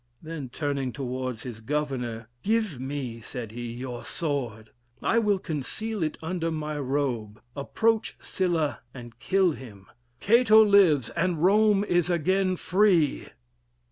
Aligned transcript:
Then, 0.23 0.49
turning 0.49 0.91
towards 0.91 1.43
his 1.43 1.61
governor, 1.61 2.27
'Give 2.41 2.79
me,' 2.79 3.21
said 3.21 3.51
he, 3.51 3.71
'your 3.71 4.03
sword; 4.03 4.71
I 4.99 5.19
will 5.19 5.37
conceal 5.37 6.01
it 6.01 6.17
under 6.23 6.49
my 6.49 6.79
robe, 6.79 7.39
approach 7.55 8.17
Sylla, 8.19 8.79
and 8.95 9.19
kill 9.19 9.51
him. 9.51 9.85
Cato 10.19 10.65
lives, 10.65 11.11
and 11.11 11.43
Rome 11.43 11.83
is 11.83 12.09
again 12.09 12.55
free.' 12.55 13.27